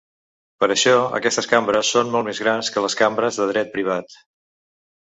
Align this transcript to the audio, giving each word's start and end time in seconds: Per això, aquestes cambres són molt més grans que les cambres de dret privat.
Per 0.63 0.69
això, 0.75 0.93
aquestes 1.17 1.49
cambres 1.53 1.93
són 1.97 2.11
molt 2.17 2.27
més 2.31 2.43
grans 2.47 2.73
que 2.79 2.87
les 2.87 2.99
cambres 3.05 3.43
de 3.45 3.51
dret 3.53 3.73
privat. 3.79 4.23